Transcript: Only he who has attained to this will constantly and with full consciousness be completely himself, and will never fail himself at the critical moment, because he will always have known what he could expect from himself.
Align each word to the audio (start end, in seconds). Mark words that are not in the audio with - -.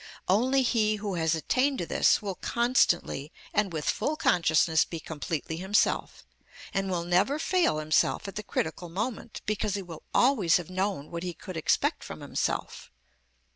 Only 0.27 0.63
he 0.63 0.95
who 0.95 1.13
has 1.13 1.35
attained 1.35 1.77
to 1.77 1.85
this 1.85 2.23
will 2.23 2.33
constantly 2.33 3.31
and 3.53 3.71
with 3.71 3.87
full 3.87 4.15
consciousness 4.15 4.83
be 4.83 4.99
completely 4.99 5.57
himself, 5.57 6.25
and 6.73 6.89
will 6.89 7.03
never 7.03 7.37
fail 7.37 7.77
himself 7.77 8.27
at 8.27 8.33
the 8.35 8.41
critical 8.41 8.89
moment, 8.89 9.41
because 9.45 9.75
he 9.75 9.83
will 9.83 10.01
always 10.11 10.57
have 10.57 10.71
known 10.71 11.11
what 11.11 11.21
he 11.21 11.35
could 11.35 11.55
expect 11.55 12.03
from 12.03 12.21
himself. 12.21 12.89